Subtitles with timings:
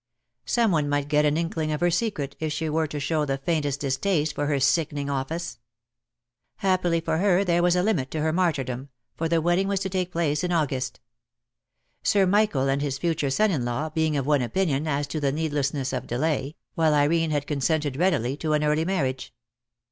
[0.47, 3.81] Someone might get an inkhng of her secret, if she were to show the faintest
[3.81, 5.59] distaste for her sickening office.
[6.55, 9.89] Happily for her there was a hmit to her martyrdom, for the wedding was to
[9.89, 10.99] take place in August;
[12.01, 15.31] Sir Michael and his future son in law being of one opinion as to the
[15.31, 19.35] needless ness of delay, while Irene had consented readily to an early marriage.